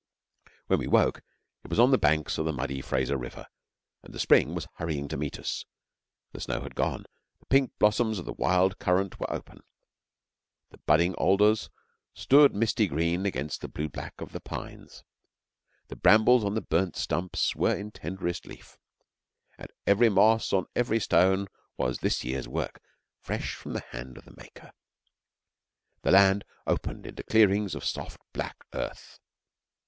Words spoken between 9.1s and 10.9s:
were open, the